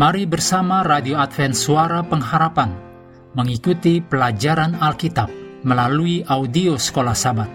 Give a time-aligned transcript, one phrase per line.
[0.00, 2.72] Mari bersama Radio Advent Suara Pengharapan
[3.36, 5.28] mengikuti pelajaran Alkitab
[5.60, 7.52] melalui audio Sekolah Sabat.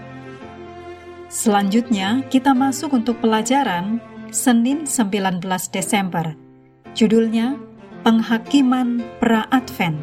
[1.25, 3.97] Selanjutnya, kita masuk untuk pelajaran
[4.29, 5.41] Senin 19
[5.73, 6.37] Desember.
[6.93, 7.57] Judulnya
[8.05, 9.97] Penghakiman Pra-Advent.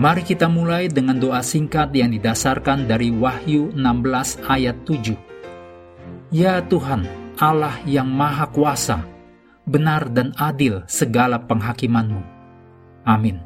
[0.00, 5.12] Mari kita mulai dengan doa singkat yang didasarkan dari Wahyu 16 ayat 7.
[6.32, 7.04] Ya Tuhan,
[7.36, 9.12] Allah yang Maha Kuasa,
[9.66, 12.22] benar dan adil segala penghakimanmu.
[13.06, 13.38] Amin.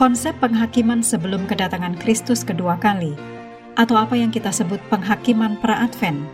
[0.00, 3.12] Konsep penghakiman sebelum kedatangan Kristus kedua kali,
[3.76, 6.24] atau apa yang kita sebut penghakiman pra-advent,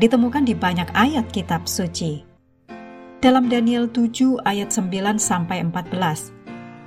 [0.00, 2.24] ditemukan di banyak ayat kitab suci.
[3.20, 6.32] Dalam Daniel 7 ayat 9 sampai 14,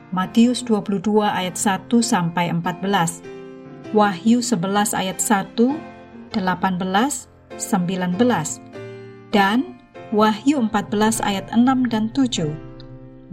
[0.09, 5.53] Matius 22 ayat 1 sampai 14, Wahyu 11 ayat 1,
[6.33, 7.29] 18, 19,
[9.29, 9.77] dan
[10.09, 12.49] Wahyu 14 ayat 6 dan 7.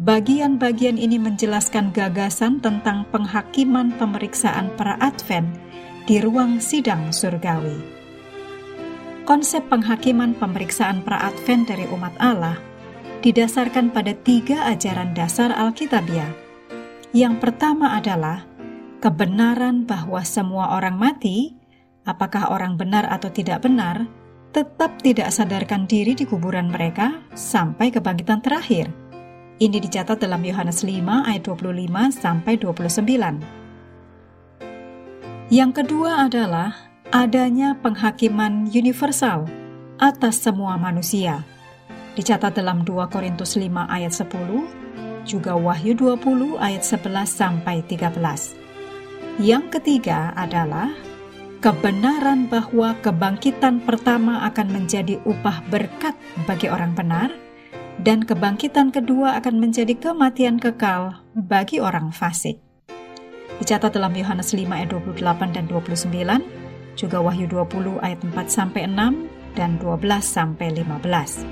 [0.05, 5.48] Bagian-bagian ini menjelaskan gagasan tentang penghakiman pemeriksaan para Advent
[6.05, 7.80] di ruang sidang surgawi.
[9.24, 12.61] Konsep penghakiman pemeriksaan pra Advent dari umat Allah
[13.24, 16.45] didasarkan pada tiga ajaran dasar Alkitabiah
[17.14, 18.42] yang pertama adalah
[18.98, 21.54] kebenaran bahwa semua orang mati,
[22.02, 24.10] apakah orang benar atau tidak benar,
[24.50, 28.88] tetap tidak sadarkan diri di kuburan mereka sampai kebangkitan terakhir.
[29.56, 33.40] Ini dicatat dalam Yohanes 5 ayat 25 sampai 29.
[35.52, 36.74] Yang kedua adalah
[37.14, 39.46] adanya penghakiman universal
[39.96, 41.45] atas semua manusia.
[42.16, 44.66] Dicatat dalam 2 Korintus 5 ayat 10
[45.27, 48.57] juga Wahyu 20 ayat 11 sampai 13.
[49.42, 50.95] Yang ketiga adalah
[51.61, 56.14] kebenaran bahwa kebangkitan pertama akan menjadi upah berkat
[56.47, 57.35] bagi orang benar
[58.01, 62.63] dan kebangkitan kedua akan menjadi kematian kekal bagi orang fasik.
[63.57, 66.45] Dicatat dalam Yohanes 5 ayat 28 dan 29,
[66.97, 71.45] juga Wahyu 20 ayat 4 sampai 6 dan 12 sampai 15.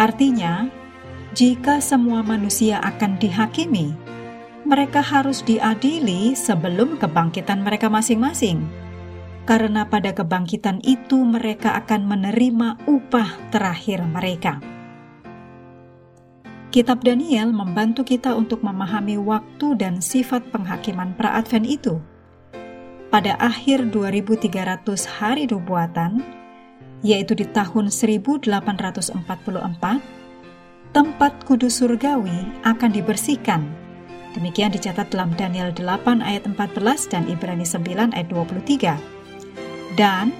[0.00, 0.79] Artinya,
[1.30, 3.94] jika semua manusia akan dihakimi,
[4.66, 8.66] mereka harus diadili sebelum kebangkitan mereka masing-masing.
[9.46, 14.58] Karena pada kebangkitan itu mereka akan menerima upah terakhir mereka.
[16.74, 21.98] Kitab Daniel membantu kita untuk memahami waktu dan sifat penghakiman pra-advent itu.
[23.10, 26.22] Pada akhir 2300 hari nubuatan,
[27.02, 30.19] yaitu di tahun 1844,
[30.90, 33.62] tempat kudus surgawi akan dibersihkan.
[34.34, 38.94] Demikian dicatat dalam Daniel 8 ayat 14 dan Ibrani 9 ayat 23.
[39.98, 40.30] Dan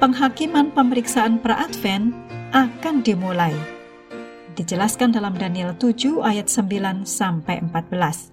[0.00, 2.16] penghakiman pemeriksaan pra-advent
[2.56, 3.52] akan dimulai.
[4.56, 8.32] Dijelaskan dalam Daniel 7 ayat 9 sampai 14.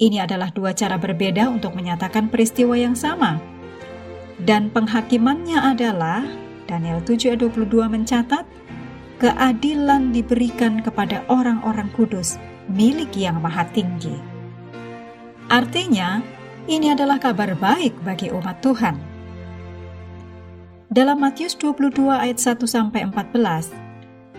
[0.00, 3.36] Ini adalah dua cara berbeda untuk menyatakan peristiwa yang sama.
[4.40, 6.24] Dan penghakimannya adalah
[6.64, 8.48] Daniel 7 ayat 22 mencatat
[9.20, 12.40] keadilan diberikan kepada orang-orang kudus
[12.72, 14.16] milik yang maha tinggi.
[15.52, 16.24] Artinya,
[16.64, 18.96] ini adalah kabar baik bagi umat Tuhan.
[20.88, 23.70] Dalam Matius 22 ayat 1 sampai 14,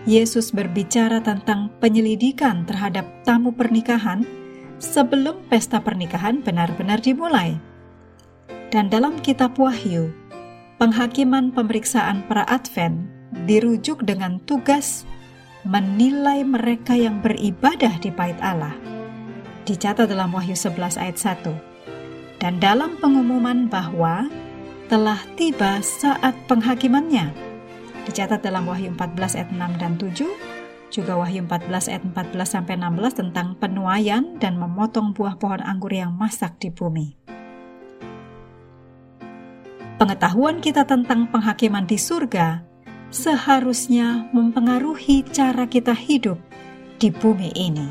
[0.02, 4.26] Yesus berbicara tentang penyelidikan terhadap tamu pernikahan
[4.82, 7.54] sebelum pesta pernikahan benar-benar dimulai.
[8.74, 10.10] Dan dalam kitab Wahyu,
[10.82, 15.08] penghakiman pemeriksaan para Advent dirujuk dengan tugas
[15.64, 18.74] menilai mereka yang beribadah di bait Allah.
[19.62, 22.42] Dicatat dalam Wahyu 11 ayat 1.
[22.42, 24.26] Dan dalam pengumuman bahwa
[24.90, 27.30] telah tiba saat penghakimannya.
[28.02, 30.26] Dicatat dalam Wahyu 14 ayat 6 dan 7,
[30.90, 36.10] juga Wahyu 14 ayat 14 sampai 16 tentang penuaian dan memotong buah pohon anggur yang
[36.12, 37.14] masak di bumi.
[40.02, 42.71] Pengetahuan kita tentang penghakiman di surga
[43.12, 46.40] seharusnya mempengaruhi cara kita hidup
[46.96, 47.88] di bumi ini.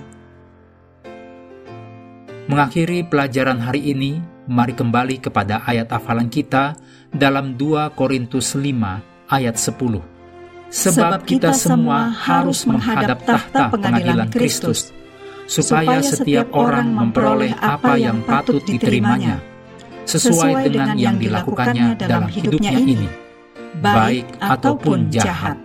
[2.50, 4.18] Mengakhiri pelajaran hari ini,
[4.50, 6.74] mari kembali kepada ayat hafalan kita
[7.14, 10.02] dalam 2 Korintus 5 ayat 10.
[10.72, 14.90] Sebab kita semua harus menghadap tahta pengadilan Kristus,
[15.46, 19.38] supaya setiap orang memperoleh apa yang patut diterimanya,
[20.10, 23.21] sesuai dengan yang dilakukannya dalam hidupnya ini
[23.80, 25.56] baik ataupun jahat.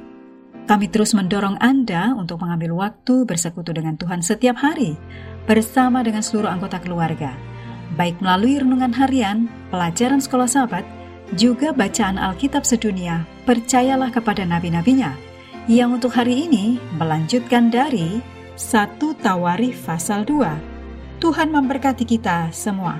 [0.66, 4.98] Kami terus mendorong Anda untuk mengambil waktu bersekutu dengan Tuhan setiap hari
[5.46, 7.38] bersama dengan seluruh anggota keluarga,
[7.94, 10.82] baik melalui renungan harian, pelajaran sekolah sahabat,
[11.38, 15.14] juga bacaan Alkitab sedunia, percayalah kepada nabi-nabinya,
[15.70, 18.18] yang untuk hari ini melanjutkan dari
[18.58, 21.22] 1 Tawarif pasal 2.
[21.22, 22.98] Tuhan memberkati kita semua.